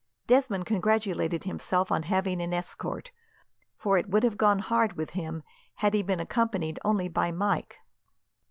[0.25, 3.11] Desmond congratulated himself on having an escort,
[3.77, 5.43] for it would have gone hard with him,
[5.75, 7.77] had he been accompanied only by Mike.